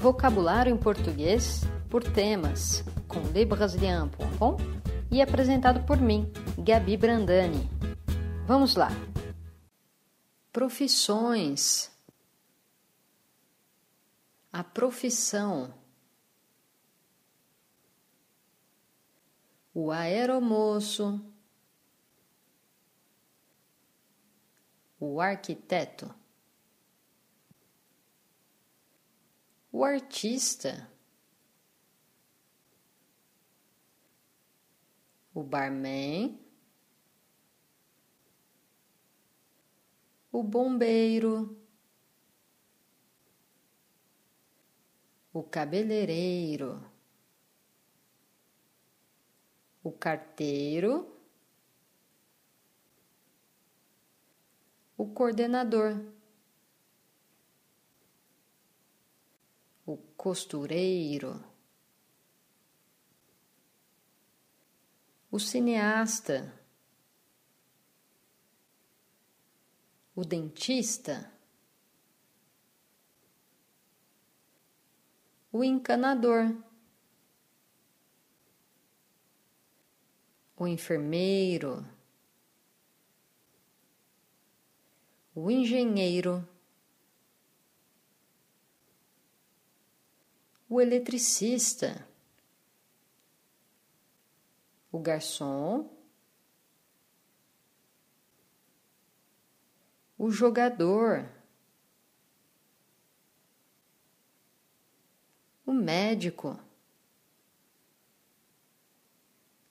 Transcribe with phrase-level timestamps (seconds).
[0.00, 4.56] Vocabulário em português por temas, com lebrasilian.com
[5.10, 7.70] e apresentado por mim, Gabi Brandani.
[8.46, 8.88] Vamos lá!
[10.52, 11.90] Profissões.
[14.52, 15.74] A profissão.
[19.74, 21.20] O aeromoço.
[25.00, 26.14] O arquiteto.
[29.76, 30.72] O artista.
[35.34, 36.46] O barman.
[40.36, 41.56] o bombeiro,
[45.32, 46.78] o cabeleireiro,
[49.82, 51.10] o carteiro,
[54.98, 56.04] o coordenador,
[59.86, 61.40] o costureiro,
[65.30, 66.52] o cineasta.
[70.16, 71.30] o dentista,
[75.52, 76.56] o encanador,
[80.56, 81.86] o enfermeiro,
[85.34, 86.48] o engenheiro,
[90.68, 92.06] o eletricista,
[94.90, 95.94] o garçom.
[100.18, 101.28] O jogador,
[105.66, 106.58] o médico,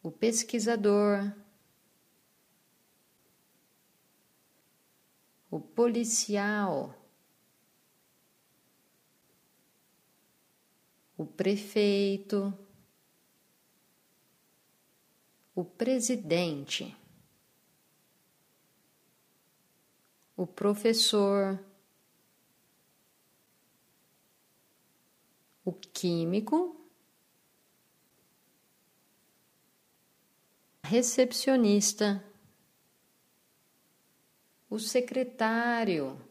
[0.00, 1.34] o pesquisador,
[5.50, 6.97] o policial,
[11.18, 12.56] o prefeito,
[15.54, 16.96] o presidente.
[20.38, 21.58] o professor,
[25.64, 26.80] o químico,
[30.84, 32.24] recepcionista,
[34.70, 36.24] o secretário,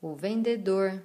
[0.00, 1.04] o vendedor.